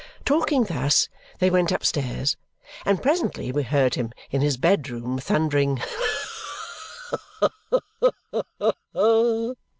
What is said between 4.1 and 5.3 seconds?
in his bedroom